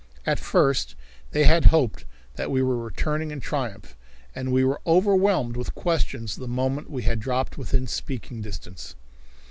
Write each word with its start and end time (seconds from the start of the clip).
At 0.25 0.39
first 0.39 0.95
they 1.29 1.43
had 1.43 1.65
hoped 1.65 2.05
that 2.33 2.49
we 2.49 2.63
were 2.63 2.75
returning 2.83 3.29
in 3.29 3.39
triumph, 3.39 3.95
and 4.33 4.51
we 4.51 4.63
were 4.63 4.81
overwhelmed 4.83 5.55
with 5.55 5.75
questions 5.75 6.37
the 6.37 6.47
moment 6.47 6.89
we 6.89 7.03
had 7.03 7.19
dropped 7.19 7.55
within 7.55 7.85
speaking 7.85 8.41
distance. 8.41 8.95